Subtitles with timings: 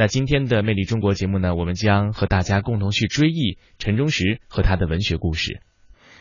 [0.00, 5.60] 那今天的《魅力中国》节目呢，我们将和大家共同去追忆陈忠实和他的文学故事。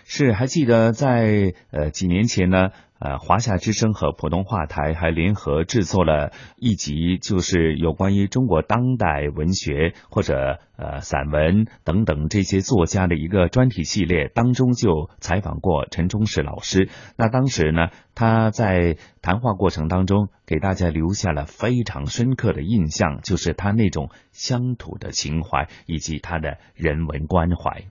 [0.10, 2.69] 是，还记得在呃几年前呢？
[3.00, 16.89] 呃，华夏之声和普通话台还联合制作了一集，就是有关于中国当代文学或者呃散文等等这些作家的一个专题系列，当中就采访过陈忠实老师。
[17.18, 27.83] 那当时呢，他在谈话过程当中给大家留下了非常深刻的印象，就是他那种乡土的情怀以及他的人文关怀。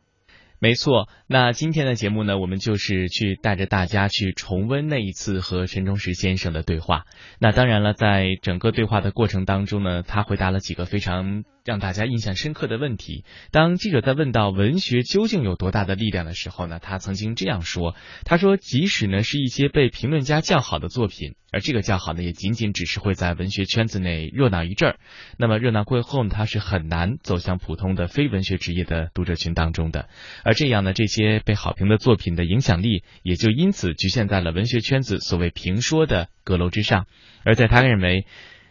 [0.59, 7.05] 没错，那今天的节目呢，我们就是去带着大家去重温那一次和陈忠实先生的对话。
[7.39, 11.45] 那当然了，在整个对话的过程当中呢，他回答了几个非常。
[11.67, 13.25] 让大家印象深刻的问题。
[13.51, 24.99] 当记者在问到文学究竟有多大的力量的时候呢，他曾经这样说：“他说，即使呢是一些被评论家叫好的作品，而这个叫好呢，也仅仅只是会在文学圈子内热闹一阵儿。
[25.39, 30.09] 那么热闹过后呢，他是很难走向普通的非文学职业的读者群当中的。
[30.45, 37.07] 而这样呢，这些被好评的作品的影响力也就因此局限在了文学圈子所谓评说的阁楼之上。
[37.45, 38.25] 而在他认为，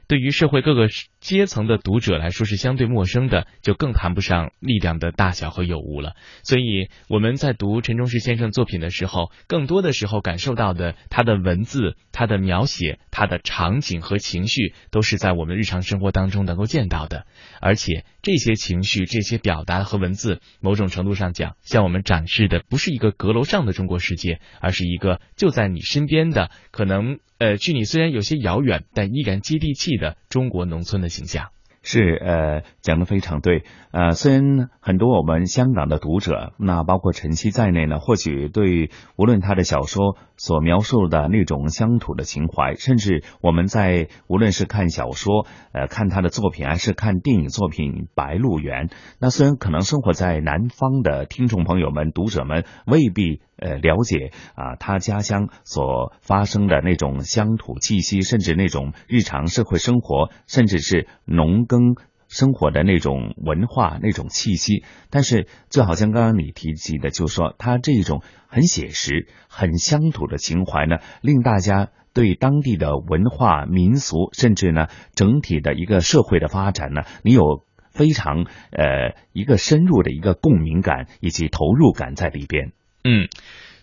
[0.08, 0.88] 对于社会各个。”
[1.26, 6.14] 阶层的读者来说是相对陌生的，就更谈不上力量的大小和有无了。
[6.44, 17.26] 所以我们在读陈忠实先生作品的时候，更多的时候感受到的他的文字、他的描写、他的场景和情绪，都是在我们日常生活当中能够见到的。
[17.60, 31.10] 而且这些情绪、这些表达和文字，某种程度上讲，向我们展示的不是一个阁楼上的中国世界，而是一个就在你身边的，可能呃距你虽然有些遥远，但依然接地气的中国农村的。
[31.16, 31.48] 形象
[31.88, 48.88] 是呃讲的非常对呃虽然很多我们香港的读者那包括晨曦在内呢，或许对无论他的小说所描述的那种乡土的情怀，甚至我们在无论是看小说呃看他的作品，还是看电影作品《白鹿原》，
[49.20, 53.42] 那虽然可能生活在南方的听众朋友们读者们未必。
[53.58, 61.96] 呃，了解啊，他家乡所发生的那种乡土气息，甚至那种日常社会生活，甚至是农耕
[62.28, 64.84] 生活的那种文化、那种气息。
[65.10, 82.74] 但是，就好像刚刚你提及的，就说他这种很写实、很乡土的情怀呢，令大家对当地的文化、民俗，甚至呢整体的一个社会的发展呢，你有非常呃一个深入的一个共鸣感以及投入感在里边。
[83.08, 83.30] 嗯，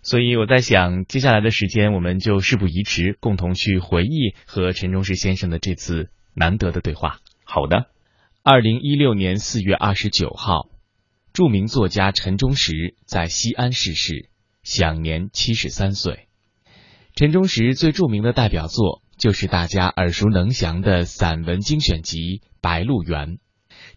[0.03, 7.21] 所以我在想，接下来的时间，我们就事不宜迟，共同去回忆和陈忠实先生的这次难得的对话。
[7.44, 7.87] 好的，
[8.43, 10.69] 二零一六年四月二十九号，
[11.32, 14.28] 著名作家陈忠实在西安逝世，
[14.65, 16.27] 享年七十三岁。
[17.15, 22.19] 陈忠实最著名的代表作就是大家耳熟能详的散文精选集
[22.61, 23.37] 《白鹿原》。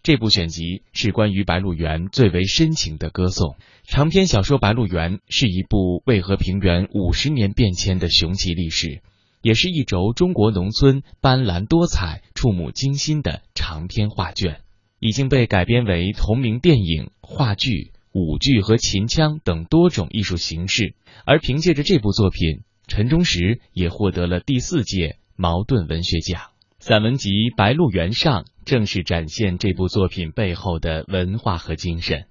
[0.06, 3.56] 这部选集是关于白鹿原最为深情的歌颂。
[3.82, 9.02] 长篇小说《白鹿原》是一部渭河平原五十年变迁的雄奇历史，
[9.42, 14.60] 也是一轴中国农村斑斓多彩、触目惊心的长篇画卷，
[15.00, 20.94] 已经被改编为同名电影、话剧、舞剧和秦腔等多种艺术形式。
[21.24, 26.42] 而凭借着这部作品，陈忠实也获得了第四届茅盾文学奖。
[26.86, 32.26] 散文集《白鹿原上》正是展现这部作品背后的文化和精神。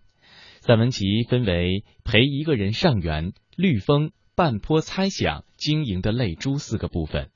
[0.62, 3.26] 散文集分为《陪一个人上园》
[3.58, 7.32] 《绿风》《半坡猜想》《晶莹的泪珠》四个部分，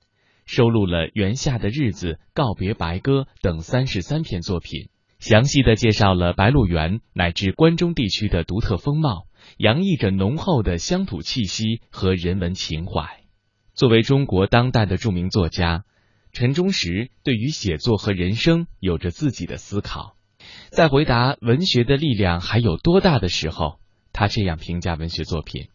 [0.46, 4.88] 收录了《园下的日子》《告别白鸽》等三十三篇作品，
[5.20, 9.26] 详细的介绍了白鹿原乃至关中地区的独特风貌，
[9.58, 13.20] 洋溢着浓厚的乡土气息和人文情怀。
[13.74, 15.84] 作为中国当代的著名作家。
[16.32, 20.16] 陈忠实对于写作和人生有着自己的思考，
[20.70, 23.80] 在回答文学的力量还有多大的时候，
[24.14, 25.68] 他这样评价文学作品：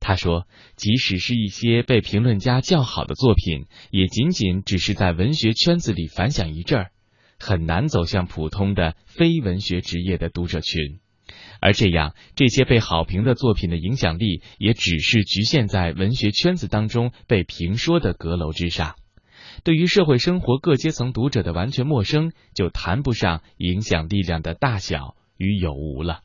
[0.00, 0.46] 他说，
[0.76, 6.90] 即使是一些被评论家叫好的作品，也仅仅只是在文学圈子里反响一阵儿，
[7.38, 11.00] 很难走向普通的非文学职业的读者群。
[11.60, 18.96] 而这样，这些被好评的作品的影响力，也只是局限在文学圈子当中被评说的阁楼之上。
[19.64, 26.20] 对于社会生活各阶层读者的完全陌生，就谈不上影响力量的大小与有无了。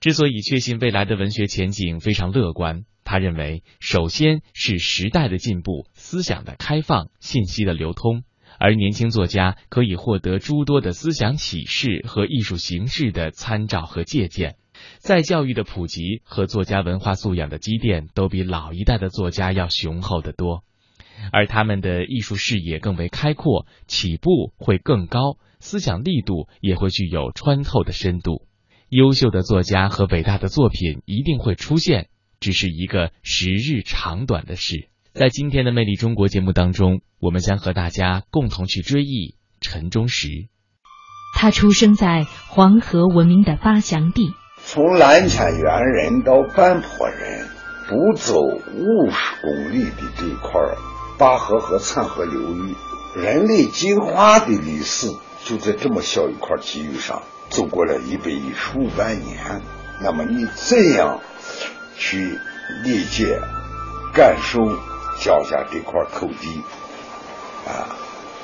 [0.00, 8.22] 之所以确信未来的文学前景非常乐观，他认为，首先是时代的进步、思想的开放、信息的流通，
[8.58, 14.56] 而年轻作家可以获得诸多的思想启示和艺术形式的参照和借鉴。
[14.98, 20.62] 在教育的普及和作家文化素养的积淀，都比老一代的作家要雄厚得多。
[21.32, 28.46] 而他们的艺术视野更为开阔，起步会更高，思想力度也会具有穿透的深度。
[28.88, 32.08] 优秀的作家和伟大的作品一定会出现，
[32.38, 34.88] 只是一个时日长短的事。
[35.12, 40.28] 在今天的《魅力中国》节目当中，我们将和大家共同去追忆陈忠实。
[41.34, 47.48] 他出生在黄河文明的发祥地，从蓝田猿人到半坡人，
[47.88, 50.60] 不走五十公里的这块
[51.18, 52.74] 灞河和灿河流域，
[53.16, 55.14] 人类进化的历史
[55.44, 57.22] 就在这么小一块地域上。
[57.48, 59.62] 走过了一百一十五万年，
[60.02, 61.20] 那么你怎样
[61.96, 62.36] 去
[62.82, 63.40] 理解、
[64.12, 64.58] 感受
[65.22, 66.62] 脚下这块土地
[67.68, 67.94] 啊，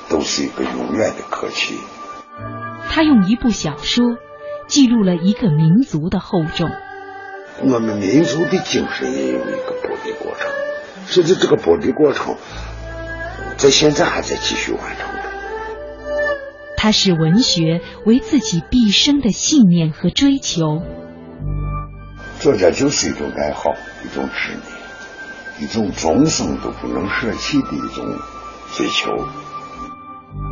[0.09, 1.81] 都是一个永远的课题。
[2.89, 4.17] 他用一部小说
[4.69, 6.71] 记录了一个民族的厚重。
[7.61, 9.77] 我们民族的精神也有一个
[11.07, 12.37] 甚至这个剥离过程
[13.57, 15.23] 在现在还在继续完成着。
[16.77, 20.83] 他视文学为自己毕生的信念和追求。
[22.41, 23.73] 作家就是一种爱好，
[24.05, 28.05] 一种执念，一种终生都不能舍弃的一种
[28.75, 29.13] 追求。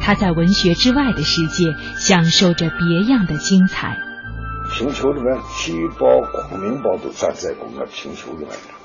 [0.00, 1.64] 他在文学之外的世界
[1.99, 3.96] 享受着别样的精彩。
[4.73, 6.06] 平球里面体育报、
[6.49, 8.80] 昆明宝都站在过我平丘的文章，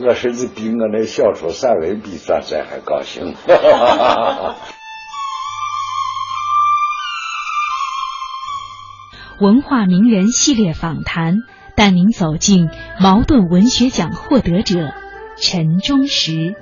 [0.00, 3.34] 我甚至比我那小说散文比转载还高兴。
[9.40, 11.40] 文化名人系列访谈，
[11.74, 14.94] 带您走进茅盾文学奖获得者
[15.36, 16.54] 陈忠实。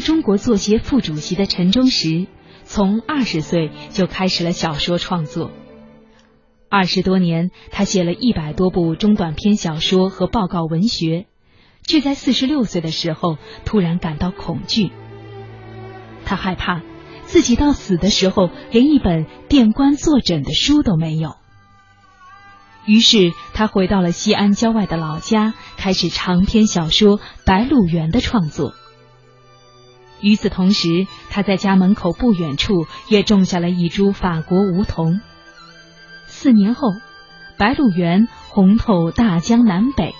[0.00, 2.26] 中国作协副主席的陈忠实，
[2.64, 5.50] 从二十岁就开始了小说创作。
[6.70, 11.26] 二十多年，他写了一百多部中短篇小说和报告文学，
[11.82, 14.90] 却在四十六岁的时候突然感到恐惧。
[16.26, 16.82] 他害怕
[17.24, 21.36] 自己到死的时候连一本垫棺坐诊的书都没有。
[22.84, 28.74] 于是，他回到了西安郊外的老家，开始长篇小说《白鹿原》的创作。
[30.20, 35.20] 与此同时，他在家门口不远处也种下了一株法国梧桐。
[36.26, 36.88] 四年后，
[37.56, 40.14] 白鹿原红透大江南北，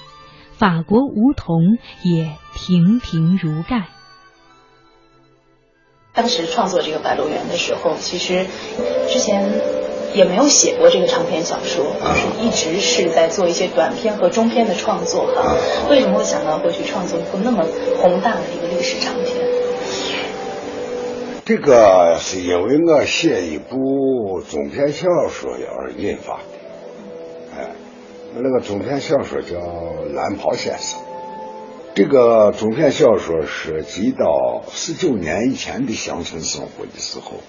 [0.52, 3.88] 法国梧桐也亭亭如盖。
[6.14, 8.46] 当时创作这个《白鹿原》的时候，其实
[9.08, 9.52] 之前
[10.14, 15.54] 也没有写过这个长篇小说，就是一直是在做一些短篇和中篇的创作哈。
[15.88, 17.64] 为什么会想到会去创作一部那么
[18.02, 19.57] 宏大的一个历史长篇？
[21.48, 26.42] 这个是因为我写一部中篇小说而引发的，
[27.56, 27.70] 哎，
[28.34, 29.56] 那个中篇小说叫
[30.12, 31.00] 《蓝袍先生》。
[31.94, 37.40] 这个中篇小说涉及到十九年以前的乡村生活的时候，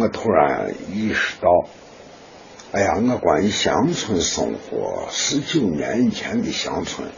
[0.00, 1.50] 我突然意识到，
[2.70, 7.08] 哎呀，我关于乡村生活十九年以前的乡村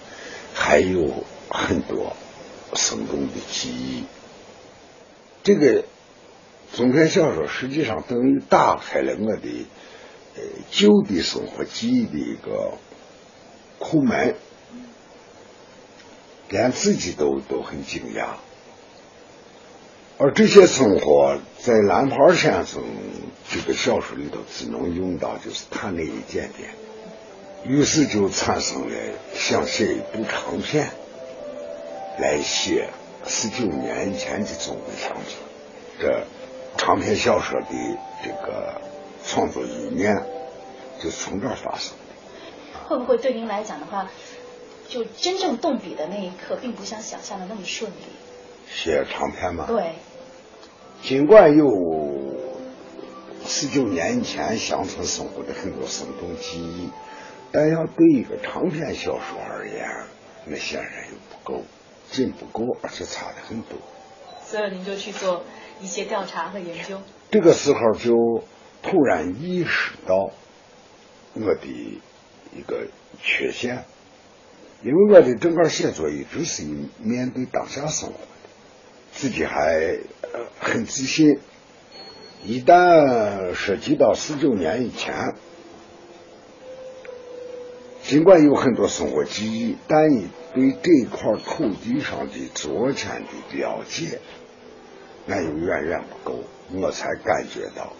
[0.55, 1.13] 还有
[1.51, 2.17] 很多
[2.73, 4.05] 生动的记忆。
[5.43, 5.85] 这个。
[6.77, 9.67] 中篇小说实际上等于打开了我的
[10.37, 12.75] 呃旧的生活记忆的一个
[13.79, 14.37] 库门，
[16.49, 18.35] 连自己都都很惊讶。
[20.19, 22.83] 而这些生活在蓝袍先生
[23.51, 26.71] 这个小说里头只能用到就是他那一点点，
[27.65, 28.97] 于是就产生了
[29.35, 30.91] 想写一部长篇
[32.21, 32.91] 来写
[33.27, 35.37] 十九年前的中国乡村
[35.99, 36.25] 这。
[36.77, 37.67] 长篇小说的
[38.23, 38.81] 这个
[39.25, 40.15] 创作理念，
[40.99, 42.89] 就是从这儿发生的。
[42.89, 44.09] 会不会对您来讲的话，
[44.89, 47.95] 就真正动笔的那一刻，并不像想象的那么顺利？
[48.71, 49.67] 写长篇嘛。
[49.67, 49.93] 对。
[51.03, 51.67] 尽管有
[53.47, 56.91] 十九年以前乡村生活的很多生动记忆，
[57.53, 59.87] 但要对一个长篇小说而言，
[60.45, 61.63] 那显然又不够，
[62.11, 63.79] 仅不够，而且差的很多。
[64.51, 65.45] 所以您就去做。
[65.81, 67.01] 一些调查和研究，
[67.31, 68.43] 这个时候就
[68.83, 70.33] 突然意识到
[71.35, 72.01] 我的
[72.53, 72.89] 一个
[73.23, 73.85] 缺陷，
[74.83, 76.65] 因为我的整个写作一直是
[77.01, 78.27] 面对当下生活的，
[79.13, 80.01] 自己还
[80.59, 81.39] 很自信，
[82.45, 85.37] 一旦涉及到四九年以前，
[88.09, 94.19] 尽管有很多生活记忆，但你对这块土地上的昨天的了解。
[95.27, 97.93] 那又远远不够，我才感觉到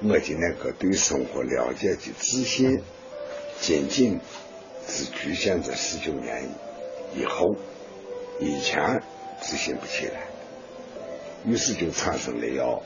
[0.00, 2.80] 我的那个对生活了解的自信，
[3.60, 4.18] 仅仅
[4.88, 6.48] 只局限在十九年
[7.14, 7.54] 以后，
[8.40, 9.02] 以前
[9.42, 10.22] 自信不起来，
[11.44, 12.82] 于是就产生了要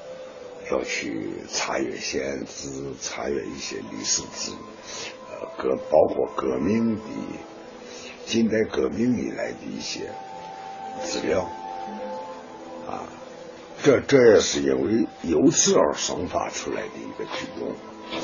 [0.73, 2.68] 要去查阅先知，
[3.00, 4.59] 查阅一些历史资，料，
[5.57, 7.02] 革包括革命的
[8.25, 10.11] 近代革命以来的一些
[11.02, 11.40] 资料，
[12.88, 13.05] 啊。
[13.83, 17.69] 这这也是因为由此而生发出来的一个举动。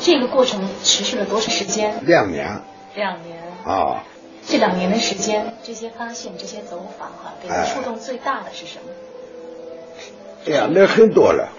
[0.01, 2.05] 这个过程持续了多长时间？
[2.07, 2.63] 两年。
[2.95, 3.39] 两年。
[3.65, 4.03] 啊。
[4.45, 8.91] 这两年的时间，这些发现、这些走访，哈，给你触动最大的是什么？
[10.47, 11.53] 哎呀，那很多了。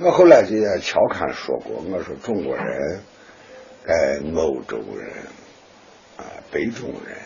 [0.00, 3.02] 我后来就也调侃说过，我说中国人
[4.70, 5.26] 洲人
[6.16, 7.18] 啊，北中人，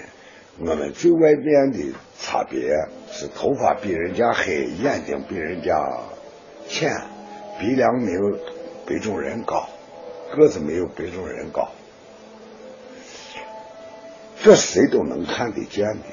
[0.59, 2.61] 我们最外边的差别。
[3.17, 5.73] 是头发比人家黑，眼睛比人家
[6.67, 6.91] 浅，
[7.61, 8.21] 鼻梁没有
[8.87, 9.69] 北中人高，
[10.35, 11.69] 个子没有北中人高，
[14.43, 16.05] 这谁都能看得见的。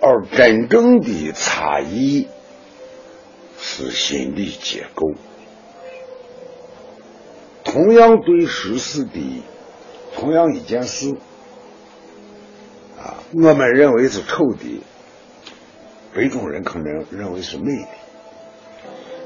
[0.00, 2.28] 而真正的差异
[3.58, 5.14] 是心理结构。
[7.64, 9.42] 同样对时事的，
[10.16, 11.10] 同样一件事，
[12.98, 14.82] 啊，我们认为是丑的。
[16.14, 17.88] 北中人可能认为是美的，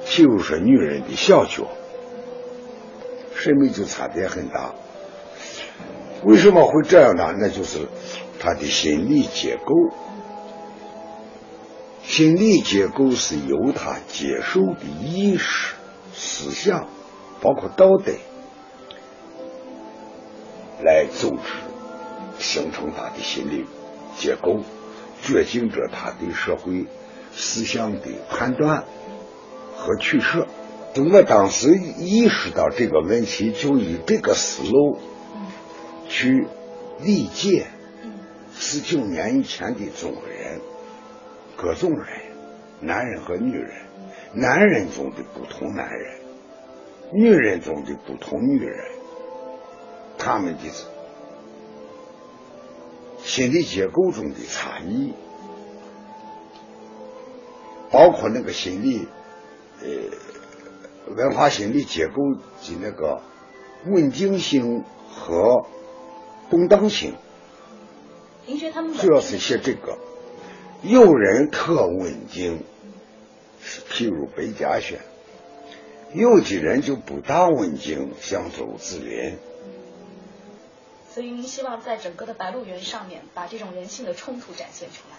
[0.04, 1.68] 譬如说女人的小脚，
[3.36, 4.74] 审美就差别很大。
[6.24, 7.32] 为什么会这样呢？
[7.38, 7.86] 那就是
[8.40, 9.72] 他的心理结构，
[12.02, 15.76] 心理结构是由他接受的意识、
[16.12, 16.88] 思想，
[17.40, 18.12] 包括道德
[20.84, 21.42] 来组织，
[22.38, 23.66] 形成他的心理
[24.16, 24.60] 结构。
[25.22, 26.86] 决定着他对社会
[27.34, 28.84] 思想的判断
[29.76, 30.46] 和取舍。
[30.94, 34.98] 就我当时意识到这个问题，就以这个思路
[36.08, 36.46] 去
[37.02, 37.66] 理解
[38.54, 40.62] 十九年以前的中国人，
[41.54, 42.06] 各种人，
[42.80, 43.72] 男人和女人，
[44.32, 46.20] 男人中的不同男人，
[47.12, 48.86] 女人中的不同女人，
[50.20, 50.60] 他们的。
[53.22, 55.12] 心理结构中的差异，
[57.92, 59.06] 包括那个心理，
[59.82, 63.20] 呃，文化心理结构的那个
[63.84, 65.66] 稳定性和
[66.48, 67.14] 动荡性。
[68.46, 69.98] 您觉得他们主要是写这个，
[70.82, 72.64] 有人特稳定，
[73.62, 74.98] 譬如北家轩；
[76.14, 79.36] 有的人就不大稳定，像周子林。
[81.20, 85.18] 所以您希望在整个的《白鹿原》上面把这种人性的冲突展现出来。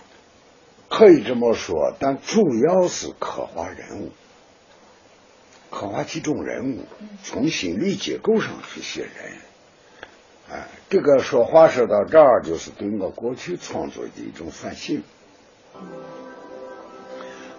[0.90, 4.10] 可以这么说，但主要是刻画人物，
[5.70, 6.86] 刻画几种人物，
[7.24, 9.12] 从心理结构上去写人。
[10.50, 15.04] 哎，这个说话说到这儿，就是对我过去创作的一种反省。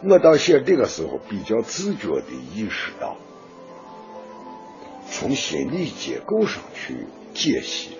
[0.02, 3.16] 我到写这个时候，比较自觉的意识到，
[5.08, 7.90] 从心理结构上去解析。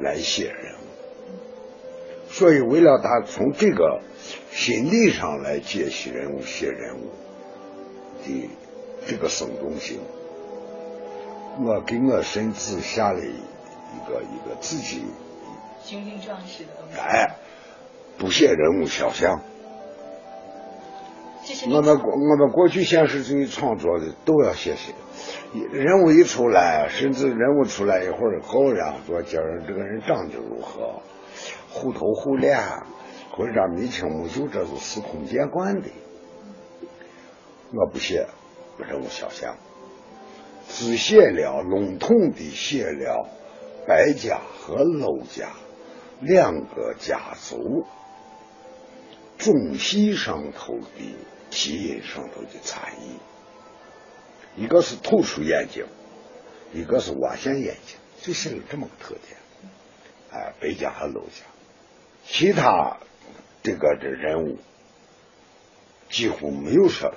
[0.00, 4.00] 来写人物，所以为了他从这个
[4.50, 7.10] 心理上来解析人物、写人物
[8.24, 8.50] 的
[9.06, 10.00] 这个生动性，
[11.60, 15.02] 我给我孙子下了一个一个自己
[15.84, 16.98] 雄心壮志的东西。
[16.98, 17.36] 哎，
[18.18, 19.42] 不写人物肖像。
[21.70, 24.92] 我们过我们过去现实主义创作的都要写写
[25.72, 31.02] 人物一出来，甚至人物出来一会儿后，然后说今儿这个人长得如何，
[31.70, 32.58] 虎头虎脸，
[33.32, 35.88] 或者眉清目秀，这是司空见惯的。
[37.74, 38.28] 我不写
[38.78, 39.56] 人物肖像，
[40.68, 43.28] 只写了笼统的写了
[43.86, 45.48] 白家和娄家
[46.20, 47.84] 两个家族
[49.42, 51.14] 中戏上头的。
[51.54, 55.84] 基因上头的差异，一个是突出眼睛，
[56.72, 59.36] 一个是挖陷眼睛，就写了这么个特点。
[60.30, 61.44] 哎，北家和娄家，
[62.24, 62.96] 其他
[63.62, 64.56] 这个这人物
[66.08, 67.12] 几乎没有说，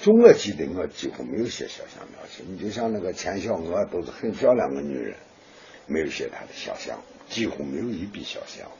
[0.00, 2.44] 就我记得我几乎没有写肖像描写。
[2.46, 5.16] 你就像那个钱小娥，都是很漂亮的女人，
[5.88, 8.70] 没有写她的肖像，几乎没有一笔肖像。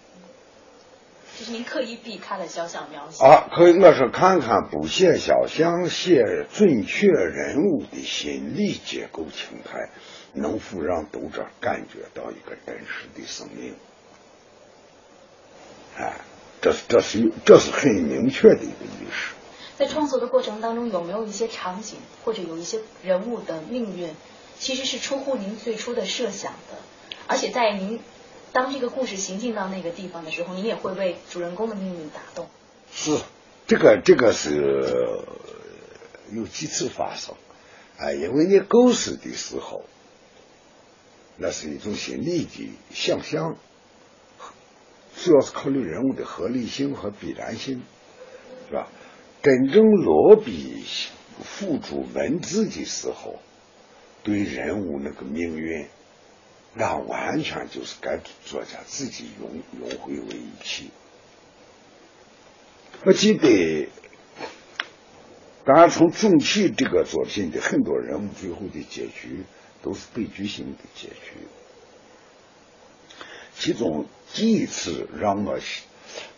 [1.43, 3.49] 就是您刻意避开了肖像描写啊？
[3.51, 9.91] 可以，我是看看不写肖像，写准确人物的心理结构情态，
[10.35, 13.75] 能否让读者感觉到一个真实的生命？
[15.99, 16.21] 哎，
[16.61, 19.35] 这是这是这是很明确的一个意识。
[19.77, 24.11] 在创作的过程当中，有没有一些场景或者有一些人物的命运，
[24.61, 26.79] 其实是出乎您最初的设想的，
[27.27, 27.99] 而且在您
[28.53, 32.49] 当这个故事行进到那个地方的时候，你也会被主人公的命运打动。
[32.93, 33.19] 是，
[33.67, 35.25] 这个这个是
[36.33, 37.35] 有几次发生，
[37.99, 39.85] 啊，因为你构思的时候，
[41.37, 43.57] 那是一种心理的想象，
[45.17, 47.83] 主要是考虑人物的合理性和必然性，
[48.69, 48.89] 是吧？
[49.43, 50.85] 真正落笔
[51.43, 53.39] 付诸文字的时候。
[54.25, 55.89] 对人物那个命运，
[56.75, 60.91] 那完全就是跟作家自己融融汇为一体。
[63.05, 63.89] 我记得，
[65.65, 69.45] 当然从总体这个作品的很多人物最后的结局
[69.83, 71.47] 都是悲剧性的结局。
[73.55, 75.59] 其中第一次让我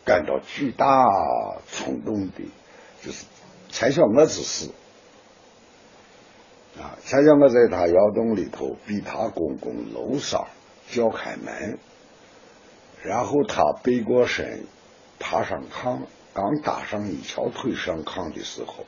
[0.04, 1.06] 感到巨大
[1.70, 2.42] 冲动的，
[3.02, 3.24] 就是
[3.70, 4.70] 蔡小娥之死。
[6.80, 6.98] 啊！
[7.04, 10.48] 想想我在他窑洞里头，比他公公楼上
[10.90, 11.78] 叫开门，
[13.02, 14.66] 然后他背过身，
[15.20, 16.00] 爬上炕，
[16.32, 18.84] 刚搭上一条腿上炕的时候，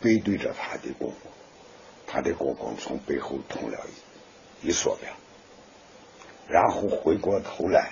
[0.00, 1.32] 背对着他的公公，
[2.06, 3.78] 他的公公从背后捅了
[4.62, 5.06] 一一梭子，
[6.48, 7.90] 然后回过头来，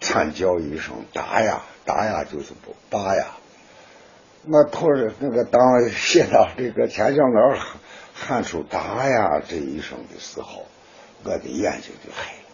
[0.00, 3.36] 惨叫一声“打呀打呀”，就是不打呀。
[4.46, 7.58] 我突然那个当写到这个天降老
[8.14, 10.66] 喊出“打呀”这一声的时候，
[11.24, 12.48] 我的眼睛就黑了，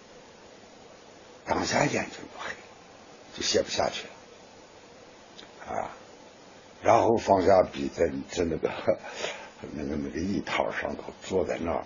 [1.45, 2.57] 当下眼睛就黑了，
[3.37, 4.09] 就写不下去
[5.69, 5.91] 了啊。
[6.83, 8.69] 然后放下笔，在在那个
[9.73, 11.85] 那个那个椅套上头坐在那儿，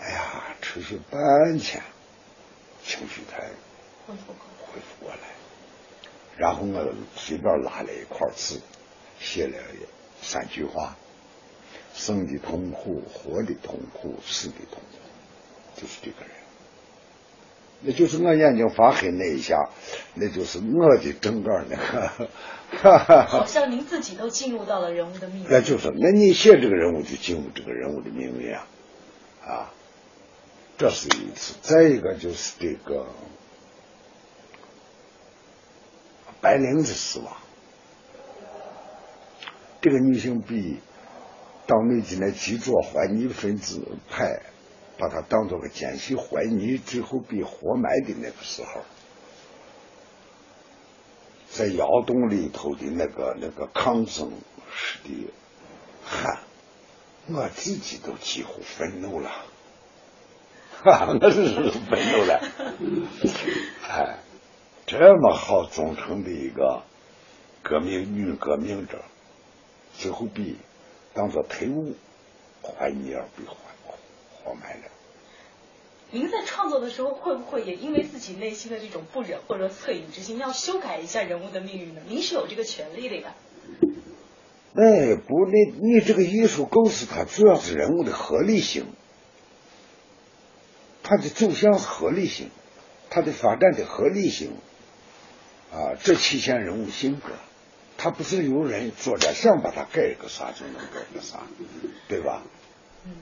[0.00, 1.82] 哎呀，持续半天，
[2.84, 3.38] 情绪才
[3.88, 5.18] 恢复过来。
[6.36, 8.60] 然后我随便拉了一块字。
[9.20, 9.54] 写了
[10.20, 10.96] 三句话：
[11.94, 16.30] 生的痛苦，活的痛苦，死的痛苦，就是这个人。
[17.82, 19.70] 那就是我眼睛发黑那一下，
[20.14, 22.28] 那就是我的整个那个。
[23.26, 25.46] 好像您自己都进入到了人物的命运。
[25.50, 28.66] 那就是，那你写这个人物就进入这个人物的命运啊，
[29.44, 29.72] 啊，
[30.78, 31.54] 这是一次。
[31.62, 33.06] 再一个就是这个
[36.40, 37.36] 白灵的死亡。
[39.80, 40.76] 这个女性被
[41.66, 44.42] 党内的那极左怀疑分子派
[44.98, 48.82] 把她当做个奸细怀疑，最后被活埋的那个时候，
[51.48, 54.30] 在窑洞里头的那个那个抗争
[54.70, 55.32] 式的
[56.04, 56.40] 喊，
[57.28, 59.30] 我自己都几乎愤怒了，
[60.82, 62.40] 哈， 我是愤怒了，
[63.88, 64.18] 哎，
[64.86, 66.82] 这么好忠诚的一个
[67.62, 69.02] 革命女革命者。
[70.00, 70.54] 最后被
[71.12, 71.94] 当做陪物，
[72.62, 73.54] 怀疑而被活
[74.32, 74.84] 活埋了。
[76.10, 82.00] 您在创作的时候，会不会也因为自己内心的这种不忍或者恻隐之心，要修改一下人物的命运呢？
[82.08, 83.34] 您是有这个权利的呀。
[84.74, 88.86] 哎，不，那你这个艺术构思，它主要是人物的合理性，
[91.02, 92.48] 它的走向是合理性，
[93.10, 94.52] 它的发展的合理性，
[95.72, 97.32] 啊，这体现人物性格。
[98.02, 101.40] 他不是有人作者想把它改个啥就能改个啥，
[102.08, 102.42] 对吧？
[103.04, 103.12] 嗯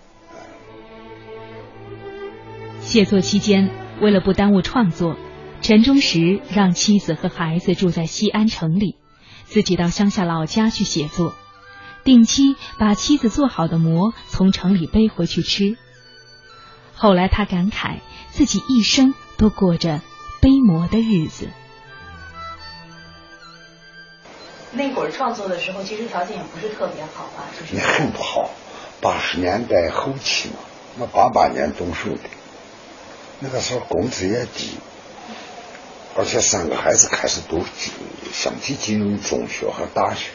[2.80, 5.16] 写作期间，为了不耽误创作，
[5.62, 8.94] 陈忠实让妻子和孩子住在西安城里，
[9.46, 11.34] 自己到乡下老家去写作，
[12.04, 15.76] 定期把妻子做好的馍从城里背回去吃。
[16.94, 17.98] 后来他感慨，
[18.30, 20.00] 自己一生都过着
[20.40, 21.48] 背馍的日子。
[24.72, 27.44] 那会儿创作的时候，其实条件也不是特别好吧？
[27.58, 28.50] 就是也很不好。
[29.00, 30.56] 八十年代后期嘛，
[30.98, 32.28] 我八八年动手的，
[33.40, 34.72] 那个时候工资也低，
[36.16, 37.64] 而且三个孩子开始都
[38.32, 40.30] 相继进入中学和大学，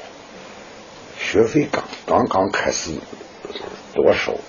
[1.20, 2.92] 学费刚刚刚开始
[3.94, 4.40] 多收，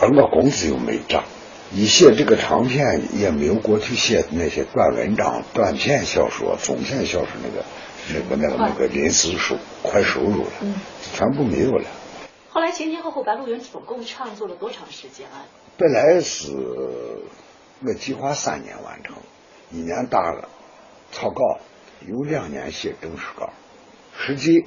[0.00, 1.24] 而我工资又没涨，
[1.72, 7.64] 一写这个长篇也没有过去写的那些短文章、短篇小说、中篇小说那个。
[8.08, 10.50] 那个那个那个临时收快收入了，
[11.14, 11.88] 全部没有了。
[12.50, 15.46] 后来前前后后，《白鹿原》总共创作了多长时间啊？
[15.78, 16.52] 本来是
[17.84, 19.16] 我计划三年完成，
[19.70, 20.48] 一年打了
[21.10, 21.60] 草稿，
[22.06, 23.50] 有两年写正式稿，
[24.18, 24.66] 实际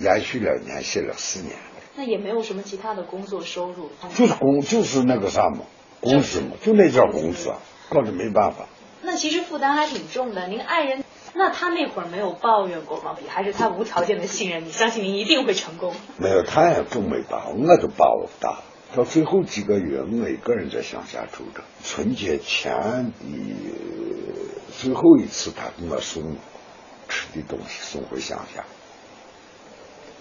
[0.00, 1.56] 延续了一年，写了四年。
[1.96, 3.90] 那也没有什么其他的工作收入？
[4.14, 5.60] 就是工，就是那个啥嘛，
[6.00, 7.52] 工资嘛，就那点工资，
[7.88, 8.66] 搞得没办法。
[9.02, 11.02] 那其实负担还挺重的，您爱人。
[11.34, 13.16] 那他那会儿没有抱怨过吗？
[13.28, 15.94] 还是他无条件的信任你，相信您一定会成功？
[16.18, 18.58] 没有，他也不没抱，我都抱不大。
[18.96, 21.62] 到最后几个月，我一个人在乡下住着。
[21.84, 23.12] 春节前的
[24.76, 26.36] 最后一次，他给我送
[27.08, 28.64] 吃的东西送回乡下。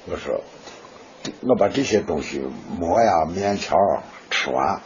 [0.08, 0.44] 我说，
[1.42, 2.48] 我把这些东西
[2.80, 3.76] 馍呀、面条
[4.30, 4.82] 吃完，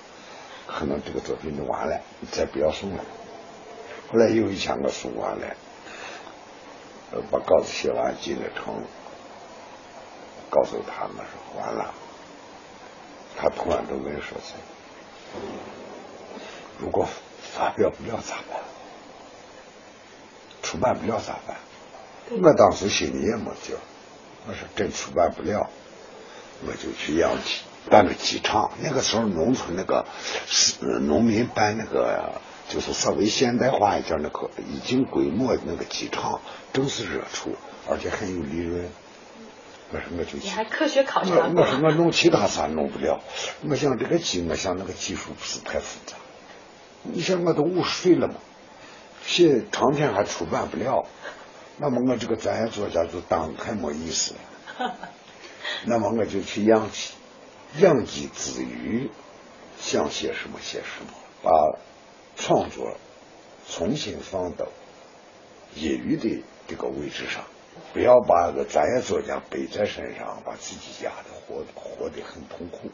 [0.66, 2.00] 可能这个作品就完了，
[2.32, 3.04] 再不要送了。
[4.10, 5.56] 后来有一天我送完了，
[7.32, 8.84] 把稿子写完进了城，
[10.50, 11.94] 告诉他们说完了。
[13.36, 14.54] 他突然就跟说：“是，
[16.80, 17.08] 如果
[17.42, 18.60] 发表不了咋办？
[20.62, 21.58] 出版不了咋办？”
[22.42, 23.74] 我当时心里也没底
[24.48, 25.70] 我说：“真出版不了，
[26.66, 28.72] 我就去养鸡，办个鸡场。
[28.82, 30.06] 那个时候，农村那个
[31.02, 36.42] 农民办那个，就是稍微现代化一点那个已经规模那个机场，
[36.74, 37.56] 正是热处，
[37.90, 38.90] 而且很有利润。”
[39.92, 43.20] 我说我就你还科学考察我我说我弄其他啥弄不了，
[43.70, 46.16] 我想这个技，我想那个技术不是太复杂。
[47.04, 48.36] 你想我都五十岁了嘛，
[49.24, 51.06] 写长篇还出版不了，
[51.78, 54.34] 那么我这个专业作家就当太没意思
[54.80, 54.96] 了。
[55.86, 57.12] 那么我就去养鸡，
[57.78, 59.12] 养鸡之余
[59.80, 61.12] 想写什么写什么，
[61.44, 61.52] 把
[62.36, 62.98] 创作
[63.70, 64.68] 重新放到
[65.76, 67.44] 业余的这个位置上。
[67.92, 72.92] 不要把个专业作家背在身上，把自己压的活活得很痛苦。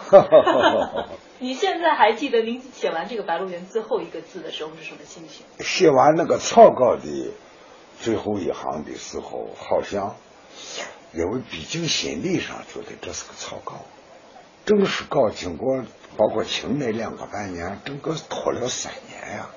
[1.38, 5.44] 你现在还记得您写完这个《白鹿原》最后一个字的时候是什么心情？
[5.58, 7.32] 写完那个草稿的
[8.00, 10.16] 最后一行的时候，好像
[11.12, 13.84] 因为毕竟心理上觉得这是个草稿，
[14.64, 15.84] 正式稿经过
[16.16, 19.50] 包括清那两个半年，整个拖了三年呀。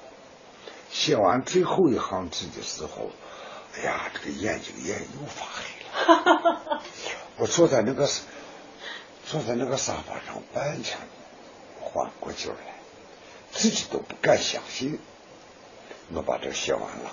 [0.91, 3.11] 写完最后一行字的时候。
[3.77, 6.81] 哎呀，这个眼睛眼又发黑了。
[7.35, 8.07] 我坐在那个
[9.25, 10.97] 坐在那个沙发上半天，
[11.81, 12.75] 缓过劲来，
[13.51, 14.97] 自己都不敢相信，
[16.13, 17.11] 我把这写完了。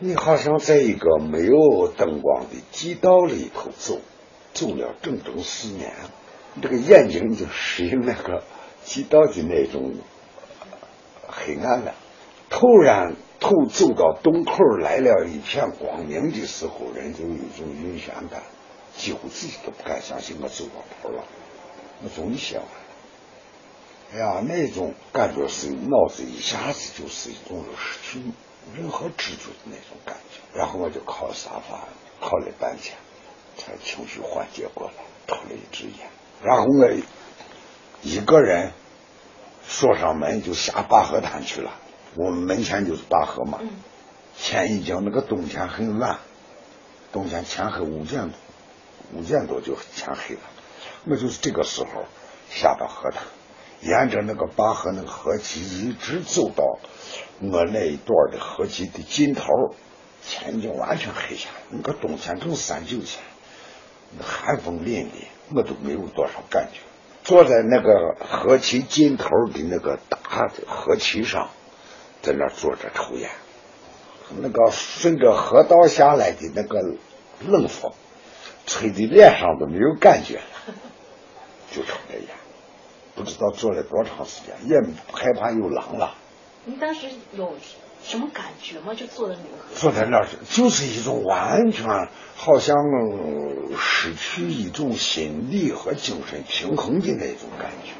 [0.00, 4.00] 你好像在一个没有灯光的地道里头走，
[4.54, 5.94] 走了整整四年，
[6.60, 8.42] 这个眼睛已经适应那个
[8.84, 9.94] 极道的那种
[11.26, 11.94] 黑暗了。
[12.50, 13.16] 突然。
[13.40, 18.42] 头走到洞口来了一片光明的时候，人就有一种晕眩感，
[18.96, 21.22] 几乎自己都不敢相信我走到头了，
[22.02, 22.72] 我终于写完了。
[24.12, 28.24] 哎呀，那种感觉是脑子一下子就是一种失去
[28.76, 30.58] 任何知觉的那种感觉。
[30.58, 31.86] 然后我就靠沙发
[32.20, 32.96] 靠了半天，
[33.56, 36.08] 才情绪缓解过来，抽了一支烟。
[36.42, 36.88] 然后我
[38.02, 38.72] 一个人
[39.66, 41.72] 锁上门就下灞河滩去了。
[42.14, 43.60] 我们门前就是大河嘛，
[44.36, 46.18] 天已经那个冬天很晚，
[47.12, 48.38] 冬天天黑五点多，
[49.14, 50.40] 五点多就天黑了。
[51.06, 52.06] 我就是这个时候
[52.50, 53.22] 下到河滩，
[53.82, 56.78] 沿着那个灞河那个河堤一直走到
[57.40, 59.44] 我那一段的河堤的尽头，
[60.26, 61.56] 天已经完全黑下来。
[61.70, 63.22] 那个冬天正三九天，
[64.20, 66.80] 寒风凛凛，我都没有多少感觉。
[67.24, 71.50] 坐在那个河堤尽头的那个大的河堤上。
[72.20, 73.30] 在那坐着抽烟，
[74.42, 76.80] 那个顺着河道下来的那个
[77.46, 77.92] 冷风，
[78.66, 80.42] 吹的脸上都没有感觉了，
[81.70, 82.26] 就抽着烟，
[83.14, 84.80] 不知道坐了多长时间，也
[85.12, 86.16] 害怕有狼了。
[86.64, 87.54] 你当时有
[88.08, 88.94] 什么感觉吗？
[88.94, 91.86] 就坐在那个坐在那儿，就是一种完全
[92.34, 92.74] 好像
[93.78, 97.92] 失去一种心理和精神平衡的那种感觉，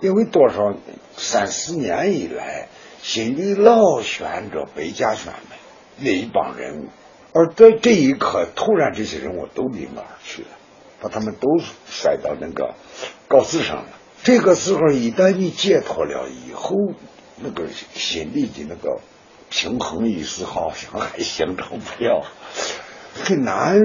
[0.00, 0.74] 因为多少
[1.16, 2.68] 三四年以来。
[3.02, 5.58] 心里老悬着白嘉轩们
[5.98, 6.88] 那一帮人物，
[7.32, 10.48] 而在这一刻，突然这些人物都离我而去了，
[11.00, 11.46] 把他们都
[11.88, 12.74] 摔到那个
[13.28, 13.90] 稿子上了。
[14.24, 16.74] 这个时候，一旦你解脱了以后，
[17.36, 18.98] 那个心里的那个
[19.56, 22.26] 平衡意识好像还形成不了，
[23.24, 23.80] 很难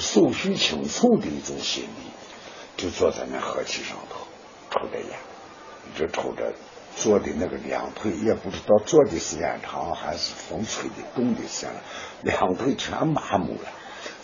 [0.00, 2.12] 手续清楚的一种心理，
[2.76, 4.28] 就坐在那河堤上头
[4.70, 5.08] 抽着烟，
[5.88, 6.54] 一直抽着。
[6.94, 11.70] 坐的那个两腿也不知道坐的时间长还是风吹的冻的时间，
[12.22, 13.68] 两腿全麻木了，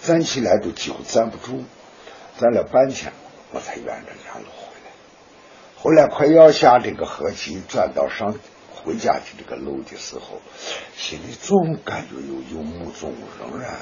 [0.03, 1.65] 站起来都几乎站不住，
[2.39, 3.13] 站了半天
[3.51, 4.93] 我才沿着原路回来。
[5.83, 8.37] 后来快要下这个河堤，转到上
[8.89, 10.41] 回家的这个路的时候，
[10.97, 13.77] 心里总感觉有有某种仍然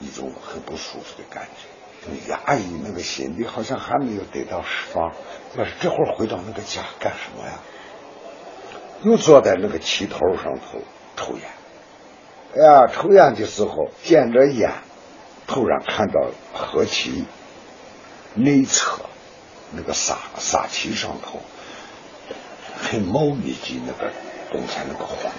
[0.00, 5.12] 一种很不舒服的感觉，压抑那个心里好像还没有得到释放。
[5.54, 7.58] 我说这会儿回到那个家干什么呀？
[9.02, 10.80] 又坐在那个旗头上头
[11.14, 11.42] 抽烟，
[12.56, 14.72] 哎呀，抽烟的时候点着烟，
[15.46, 17.26] 突然看到河堤
[18.32, 19.02] 内侧
[19.72, 21.38] 那个沙沙旗上头，
[22.80, 24.10] 很茂密的那个
[24.50, 25.32] 冬天那个荒，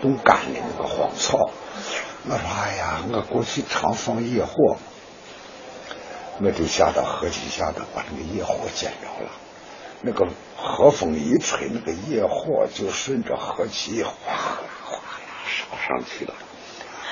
[0.00, 1.50] 冬干的那个荒草。
[2.28, 4.76] 我说哎呀，我过去常放野火，
[6.40, 9.30] 我就下到河底下的把那个野火捡着了。
[10.02, 10.26] 那个
[10.56, 15.02] 河风一吹，那个野火就顺着河堤哗啦哗啦
[15.46, 16.34] 烧上去了。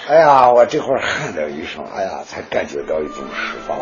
[0.09, 3.79] 哎呀，我这会儿喊了一声，哎呀，才感觉到一种释放。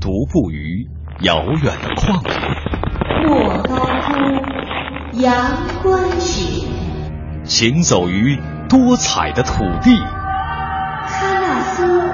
[0.00, 0.88] 独步于
[1.22, 5.34] 遥远的旷野，莫高窟阳
[5.82, 6.66] 关雪，
[7.44, 9.96] 行走于多彩的土地，
[11.08, 12.12] 喀纳斯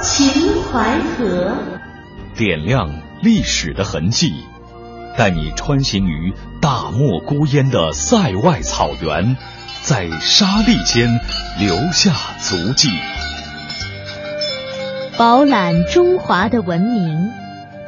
[0.00, 1.52] 秦淮河，
[2.36, 2.88] 点亮
[3.22, 4.32] 历史的痕迹，
[5.18, 9.36] 带你穿行于大漠孤烟的塞外草原，
[9.82, 11.10] 在沙砾间
[11.58, 12.88] 留下足迹。
[15.18, 17.32] 饱览中华的文明，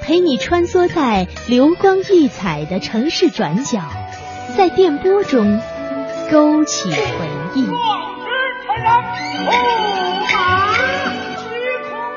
[0.06, 3.80] 陪你穿梭在流光溢彩的城市转角，
[4.56, 5.60] 在电波中
[6.30, 6.96] 勾起回
[7.56, 7.66] 忆。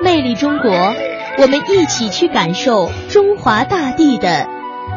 [0.04, 0.69] 魅力中国，
[1.39, 4.47] 我们一起去感受中华大地的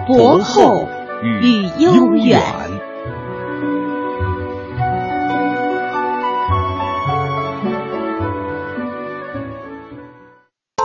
[0.07, 0.87] 博厚
[1.22, 2.42] 与悠远。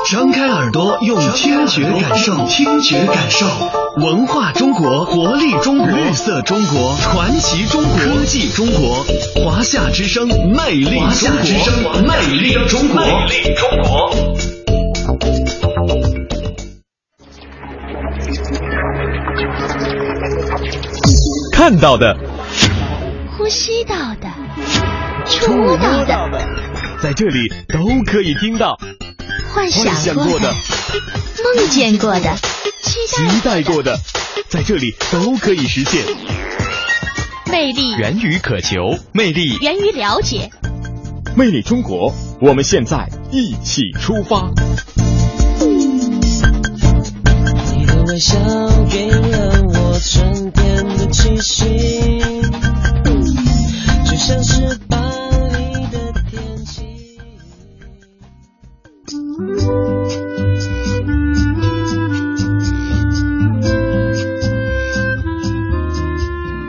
[0.10, 3.46] 张开耳朵，用听觉感受，听觉感受
[3.98, 11.74] 文化中国，活力中国，绿色中国，传奇中国，科技中国，华夏之声，魅力中国，华夏之声，
[12.08, 14.10] 魅力中国，魅力中国。
[21.52, 22.16] 看到的，
[23.38, 24.30] 呼吸到的，
[25.26, 26.40] 触摸到的，
[27.04, 28.78] 在这里都可以听到。
[29.58, 30.54] 幻想过的、
[31.44, 32.36] 梦见过的、
[32.84, 34.00] 期待过的，
[34.50, 36.06] 在这里都可以实现。
[37.52, 40.52] 魅力源于渴求，魅力源于了解。
[41.36, 44.52] 魅力中国，我们现在一起出发。
[47.74, 48.38] 你的微笑
[48.92, 52.22] 给了我春天的气息，
[54.06, 54.80] 就像是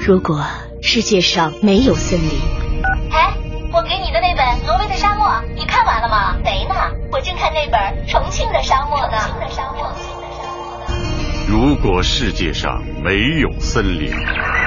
[0.09, 0.43] 如果
[0.81, 2.41] 世界上没有森林，
[3.13, 3.37] 哎，
[3.75, 6.35] 我给你的那本《挪威的沙漠》，你看完了吗？
[6.43, 6.75] 没呢，
[7.13, 7.79] 我正看那本
[8.11, 9.19] 《重庆的沙漠》呢。
[9.21, 9.93] 重庆的沙漠。
[11.47, 14.11] 如果世界上没有森林，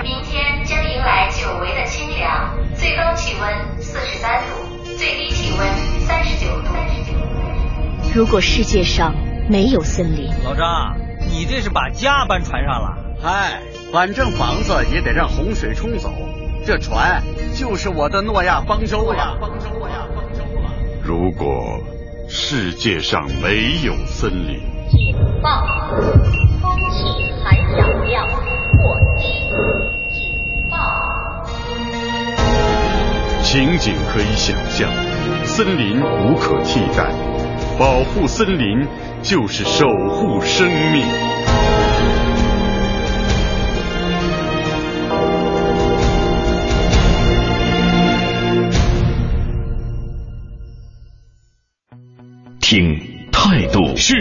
[0.03, 5.67] 明天将迎来久违的清凉，最高气温四十三度，最低气温
[6.01, 6.67] 三十九度。
[8.13, 9.15] 如果世界上
[9.49, 10.95] 没有森林，老张，
[11.31, 12.95] 你这是把家搬船上了？
[13.23, 13.59] 嗨，
[13.91, 16.09] 反正房子也得让洪水冲走，
[16.65, 17.21] 这船
[17.53, 19.35] 就是我的诺亚方舟呀！
[19.39, 20.71] 方舟呀，方舟了。
[21.03, 21.81] 如果
[22.29, 25.89] 世界上没有森林，警报，
[26.61, 27.03] 空气
[27.43, 29.27] 含氧量过低。
[30.15, 30.77] 警报。
[33.43, 34.89] 情景可以想象，
[35.43, 37.13] 森林无可替代，
[37.77, 38.87] 保护森林
[39.21, 41.05] 就是守护生命。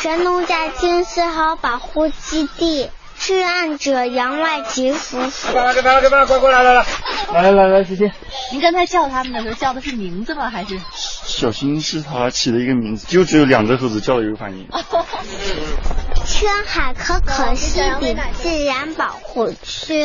[0.00, 2.88] 神农架金丝猴保护基地，
[3.20, 5.52] 志愿者杨外吉叔叔。
[5.52, 6.84] 快过来，来来，
[7.34, 8.10] 来来来，姐姐。
[8.50, 10.48] 您刚才叫他们的时候叫的是名字吗？
[10.48, 10.78] 还是？
[10.78, 14.66] 小新是他起的一个名字，就只有两只猴子叫的有反应。
[16.24, 20.02] 青海可可西里自然保护区，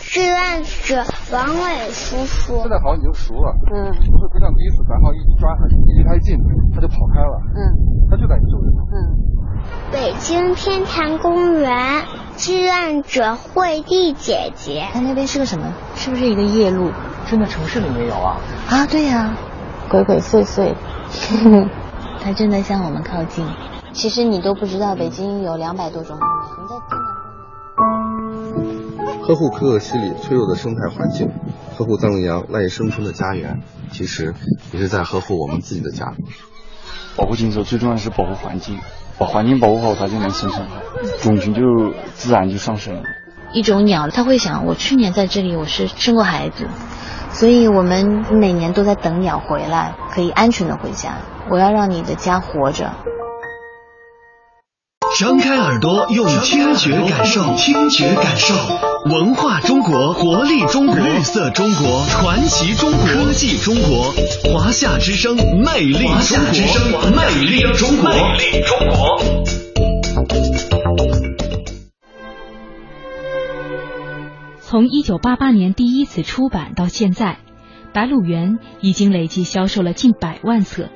[0.00, 2.60] 志愿者王伟叔叔。
[2.62, 6.38] 现在好像已经熟了，嗯，不是不像第一次，咱好一抓它，离它一近，
[6.72, 7.60] 它就跑开了，嗯，
[8.08, 8.64] 它就在你周围。
[8.94, 9.26] 嗯。
[9.92, 12.04] 北京天坛公园
[12.36, 14.88] 志愿者惠弟姐姐。
[14.92, 15.72] 它那边是个什么？
[15.96, 16.90] 是不是一个夜路？
[17.26, 18.36] 真的城市里面有啊？
[18.68, 19.36] 啊，对呀、啊，
[19.90, 20.74] 鬼鬼祟祟，
[22.22, 23.46] 它正在向我们靠近。
[23.92, 26.36] 其实你都不知道，北京有两百多种公园。
[26.62, 26.74] 你在
[29.26, 31.30] 呵护可可西里脆弱的生态环境，
[31.76, 33.60] 呵护藏羚羊赖以生存的家园，
[33.92, 34.34] 其实
[34.72, 36.14] 也是在呵护我们自己的家。
[37.16, 38.78] 保护景色最重要的是保护环境，
[39.18, 40.76] 把环境保护好，它就能生存好，
[41.20, 41.60] 种群就
[42.14, 43.02] 自然就上升了。
[43.52, 46.68] 一种鸟，它会想：我去年在这里，我是生过孩子，
[47.30, 51.14] 所以我们每年都在等鸟回来，可以安全的回家。
[51.50, 52.92] 我要让你的家活着。
[55.18, 58.54] 张开耳朵，用听觉感受，听觉感受
[59.06, 66.80] 文化中国，活力中国，绿色中国，传奇中国，科技中国，华夏之声，魅力中国，华夏之声，
[67.16, 69.18] 魅力中国，魅力中国。
[74.60, 77.38] 从一九八八年第一次出版到现在，
[77.92, 80.88] 《白鹿原》已经累计销售了近百万册。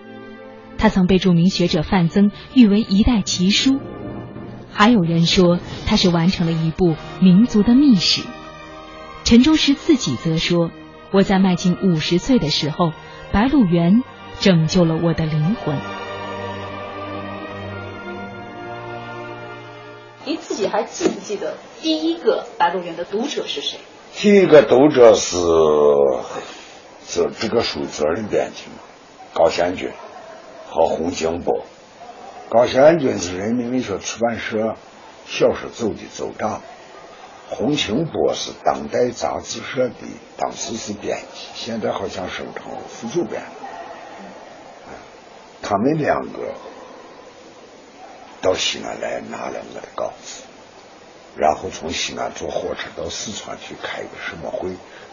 [0.78, 3.80] 它曾被著名学者范增誉为一代奇书。
[4.72, 8.22] 还有人说，他是完成了一部民族的秘史。
[9.24, 10.70] 陈忠实自己则说
[11.12, 12.86] ：“我在迈进五十岁的时候，
[13.32, 13.94] 《白鹿原》
[14.40, 15.76] 拯救了我的灵魂。”
[20.24, 23.78] 您自己还记不记得第一个《白鹿原》的读者是谁？
[24.14, 25.36] 第一个读者是
[27.06, 28.78] 是这个书责任编辑嘛，
[29.34, 29.90] 高贤军
[30.68, 31.64] 和洪金波。
[32.52, 34.76] 高贤君是人民文学出版社
[35.26, 36.60] 小说组的组长，
[37.48, 39.94] 洪清波是当代杂志社的
[40.36, 43.48] 当时是编辑，现在好像升成副主编了。
[45.62, 46.52] 他们两个
[48.42, 50.42] 到西安来拿了我的稿子，
[51.34, 54.68] 然后从西安坐火车到四川去开个什么会，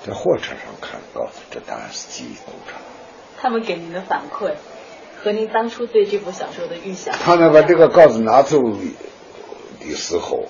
[0.05, 2.75] 在火车上看稿子，这当然是记忆工程。
[3.41, 4.55] 他们给您的反馈。
[5.21, 7.13] 和您当初对这部小说的预想？
[7.13, 10.47] 他们把这个稿子拿走的时候，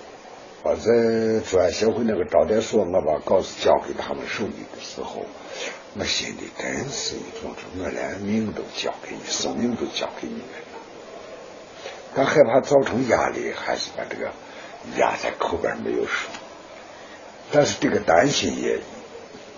[0.63, 5.25] 我在专协会那个招待所，我把稿子交给他们手里的时候，
[5.97, 10.79] 我心里真是一种，我连命都交给你，生命都交给你们了。
[12.15, 14.31] 但害怕造成压力，还是把这个
[14.97, 16.29] 压在口边没有说。
[17.51, 18.79] 但是这个担心也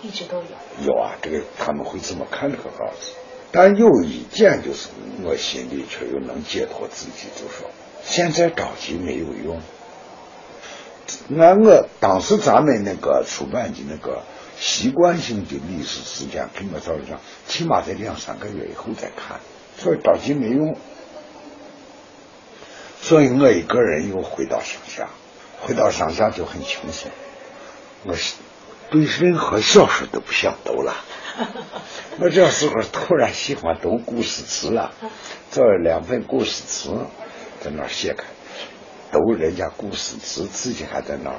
[0.00, 0.86] 一直都有。
[0.86, 3.12] 有啊，这个他们会怎么看这个稿子？
[3.52, 4.88] 但有一点就是，
[5.22, 7.70] 我心里却又能解脱自己，就说
[8.02, 9.60] 现在着急没有用。
[11.38, 14.22] 按我当时咱们那个出版的那个
[14.58, 19.40] 习惯性的历史时间，跟我早讲，起码在两三个月以后再看，
[19.76, 20.74] 所以着急没用。
[23.02, 25.10] 所以我一个人又回到乡下，
[25.60, 27.10] 回到乡下就很轻松，
[28.04, 28.36] 我是
[28.90, 30.94] 对任何小说都不想读了。
[32.20, 34.92] 我这时候突然喜欢读故事词了，
[35.50, 37.06] 找了两本故事词
[37.60, 38.24] 在那儿写开，
[39.10, 41.36] 读人家故事词，自己还在那儿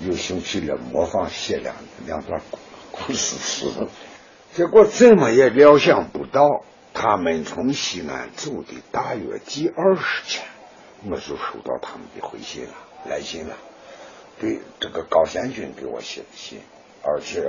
[0.00, 1.74] 有兴趣的模仿写两
[2.06, 2.40] 两段
[2.92, 3.88] 故事词，
[4.54, 10.44] 结果怎么也料想不到，他们从西安走的大约第二十天，
[11.10, 12.74] 我就收到他们的回信了，
[13.08, 13.56] 来信了，
[14.40, 16.60] 对这个高贤军给我写的信，
[17.02, 17.42] 而且。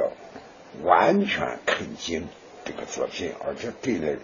[0.82, 2.28] 完全肯定
[2.66, 4.20] 这个作品，而且给了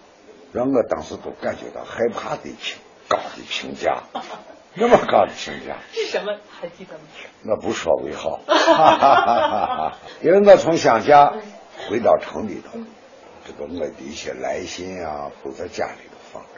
[0.52, 2.76] 让我当时都感觉到害怕的评
[3.08, 4.02] 高的评价，
[4.74, 6.36] 那么高的评价是什么？
[6.48, 7.00] 还记得吗？
[7.44, 8.40] 我不说为好，
[10.22, 11.32] 因为我从乡下
[11.88, 12.78] 回到城里头，
[13.46, 16.48] 这个我的一些来信啊都在家里头放着，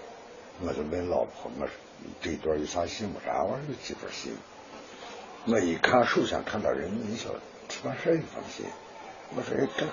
[0.67, 1.73] 我就问老婆，我说
[2.21, 3.21] 这段有啥信不？
[3.21, 3.43] 啥？
[3.45, 4.35] 我说有几封信。
[5.45, 7.29] 我一看，首先看到人民文学
[7.69, 8.65] 出版社一封信。
[9.35, 9.87] 我说：“，这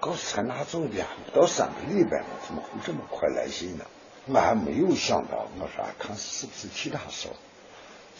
[0.00, 3.84] 告诉才拿走的，不到三个礼拜了，怎么会这么快来信呢？
[4.26, 7.28] 我还没有想到，我说看是不是其他事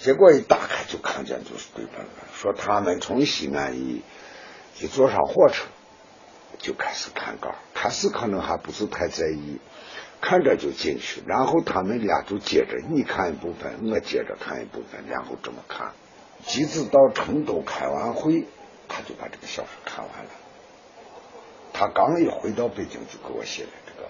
[0.01, 4.03] 结果一打开就看见就是对本了，说他们从西安一
[4.81, 5.65] 一坐上火车
[6.59, 9.59] 就开始看稿，开始可能还不是太在意，
[10.21, 15.93] 看着就进去，然后他们俩就接着你看一部分，我接着看一部分，然后这么看，
[16.47, 18.47] 即使到成都开完会，
[18.89, 20.31] 他就把这个小说看完了。”
[21.73, 24.09] 他刚一回到北京，就给我写了这个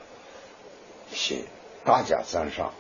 [1.10, 1.46] 信，
[1.84, 2.72] 大家赞赏。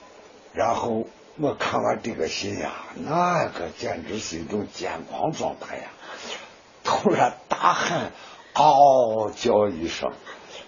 [0.52, 1.06] 然后
[1.38, 5.90] 我看完这个信呀，那个简直是一种癫狂状态呀！
[6.84, 8.12] 突然大喊
[8.54, 10.12] 嗷叫一声，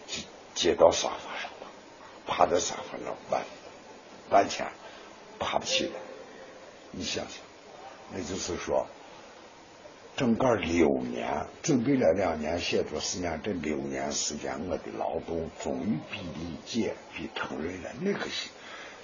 [0.06, 0.22] 就
[0.54, 1.66] 接到沙发上了，
[2.26, 3.42] 趴在沙发上半
[4.30, 4.66] 半天
[5.38, 5.92] 爬不起来。
[6.92, 7.42] 你想想，
[8.12, 8.86] 那就是说，
[10.16, 17.90] 整个六年，准备了两年写作，实际上这六年时间，我的劳动终于被理解、被承认了。
[18.00, 18.50] 那个幸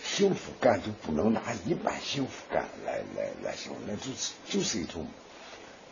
[0.03, 5.07] 幸福感就不能拿一般幸福感来来来形容，那就是就是一种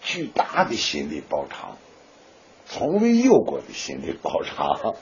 [0.00, 1.76] 巨大的心理饱尝，
[2.66, 4.94] 从未有过的心理饱尝。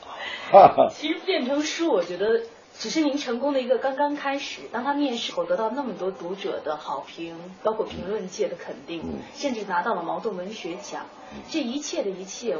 [0.95, 2.43] 其实变成书，我觉得。
[2.79, 4.61] 只是您成功的一个刚刚开始。
[4.70, 11.07] 当他面试后得到那么多读者的好评，包括评论界的肯定，甚至拿到了茅盾文学奖，
[11.51, 12.59] 这一切的一切，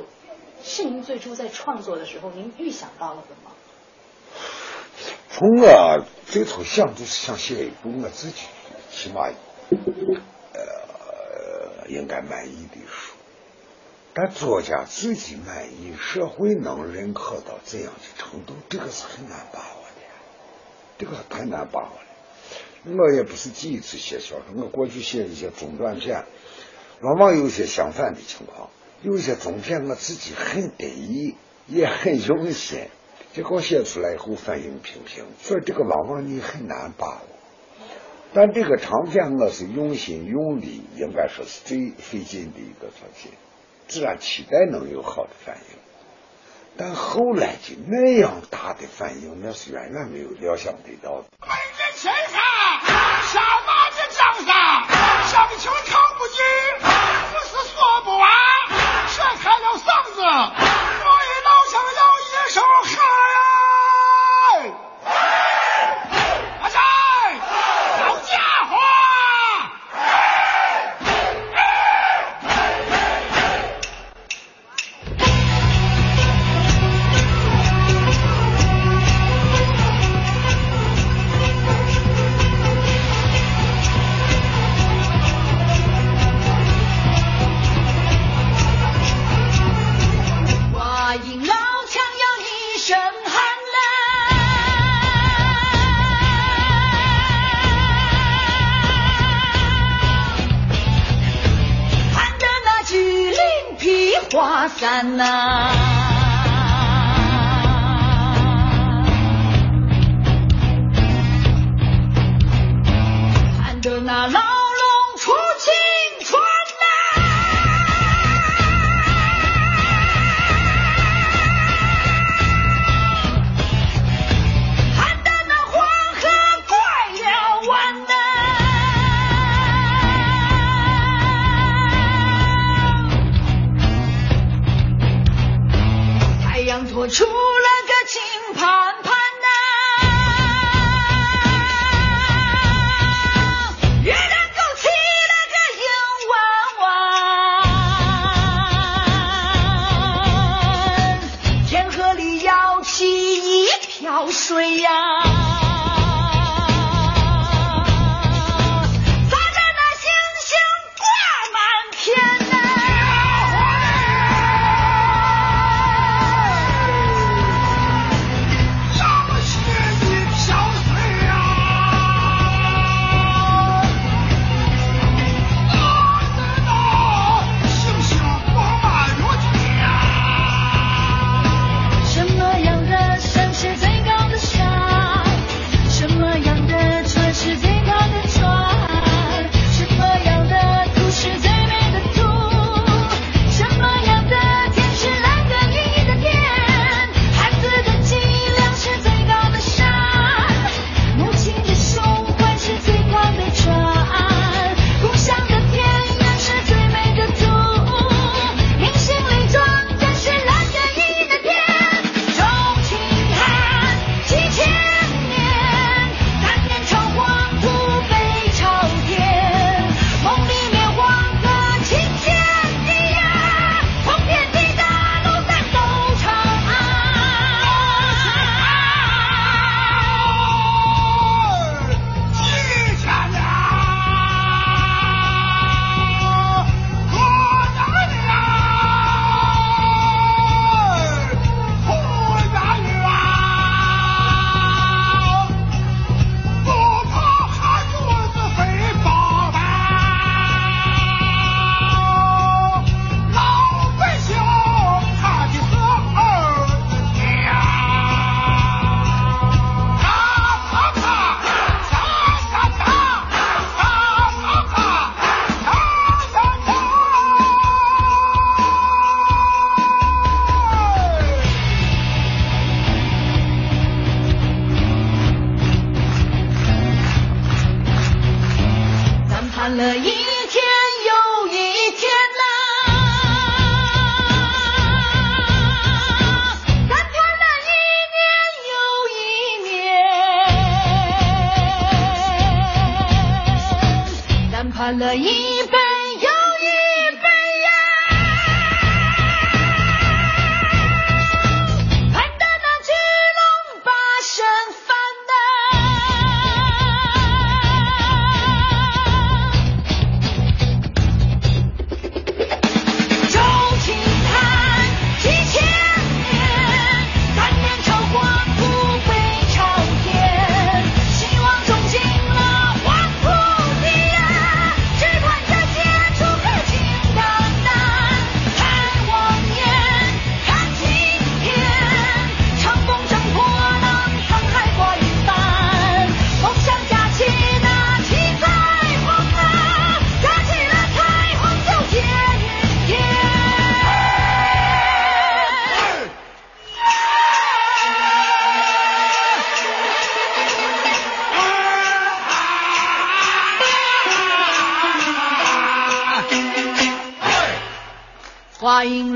[0.63, 3.53] 是您最初在创作的时候您预想到了的吗？
[5.29, 8.47] 从我最初想就是想写一部我自己
[8.91, 9.29] 起码
[10.55, 13.13] 呃应该满意的书，
[14.15, 19.86] 但作家自己满意，社会能认可到这样的程度，这个是很难把握。
[20.99, 22.97] 这个太难把握了。
[22.99, 26.25] 我也不是第一次写小说，我过去写一些中短篇，
[27.01, 28.71] 往往有些相反的情况。
[29.03, 31.35] 有些中篇我自己很得意，
[31.67, 32.89] 也很用心，
[33.35, 35.25] 结果写出来以后反应平平。
[35.41, 37.21] 所以这个往往你很难把握。
[38.33, 43.33] 但这个长篇我是用心用力，应该说是最费劲的一个作品，
[43.89, 45.86] 自然期待能有好的反应。
[46.79, 51.29] 但后来的那样大的反应，那是远远没有料想得到的。
[51.41, 52.39] 本人前上，
[53.33, 54.55] 下马的帐上，
[55.27, 55.71] 上求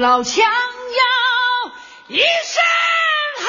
[0.01, 1.73] 老腔要
[2.09, 2.63] 一声
[3.37, 3.45] 喊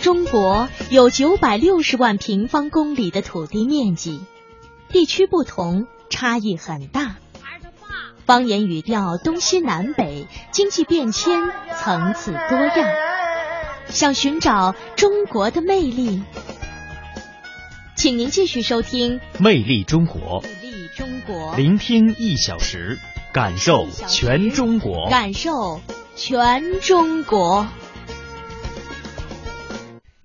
[0.00, 4.24] 中国有九百六十万平方公里的土地面积，
[4.88, 7.16] 地区不同，差异很大。
[8.24, 11.42] 方言语调东西南北，经济变迁
[11.78, 13.13] 层次多样。
[13.88, 16.22] 想寻找中国的魅力，
[17.96, 22.98] 请您继续收听《魅力中国》，魅力中国，聆听一小时，
[23.32, 25.08] 感受全中国。
[25.10, 25.80] 感受
[26.16, 27.66] 全中国。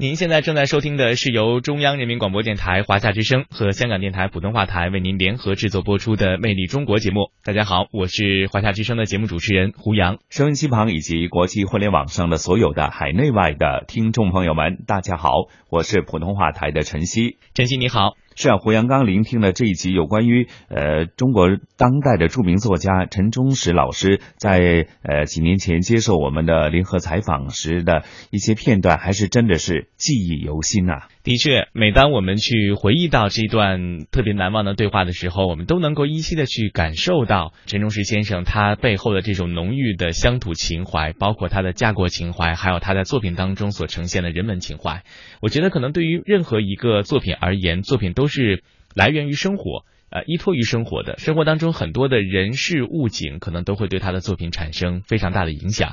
[0.01, 7.31] 您现在正在收听的是由中央人民广播电台华夏之声和香港电台普通话台为您联合制作播出的《魅力中国》节目。
[7.43, 10.19] 大家好，我是华夏之声的节目主持人胡杨。
[10.29, 15.31] 收音机旁以及国际互联网上的所有的海内外的听众朋友们，大家好，
[15.69, 17.37] 我是普通话台的陈曦。
[17.53, 18.15] 陈曦你好。
[18.35, 31.09] 是啊，胡杨刚聆听了这一集有关于呃中国当代的著名作家陈忠实老师在呃几年前接受我们的联合采访时的一些片段，还是真的是记忆犹新啊。
[31.21, 45.03] 的确，每当我们去回忆到这段特别难忘的对话的时候，我们都能够依稀的去感受到陈忠实先生他背后的这种浓郁的乡土情怀，包括他的家国情怀，还有他在作品当中所呈现的人文情怀。
[45.41, 48.63] 我觉得可能对于任何一个作品而言，作品都是
[48.95, 49.83] 来源于生活。
[50.11, 55.87] 呃，依托于生活的生活当中，很多的人事物景可能都会对他的作品产生非常大的影响。